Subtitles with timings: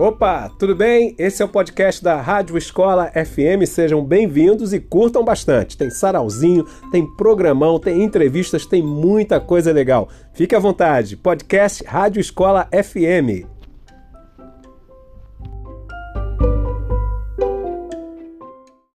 [0.00, 1.14] Opa, tudo bem?
[1.18, 3.66] Esse é o podcast da Rádio Escola FM.
[3.66, 5.76] Sejam bem-vindos e curtam bastante.
[5.76, 10.08] Tem sarauzinho, tem programão, tem entrevistas, tem muita coisa legal.
[10.32, 11.18] Fique à vontade.
[11.18, 13.59] Podcast Rádio Escola FM.